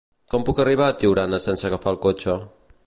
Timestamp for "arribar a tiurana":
0.63-1.41